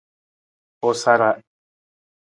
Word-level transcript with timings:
U 0.89 0.93
sara. 1.03 1.31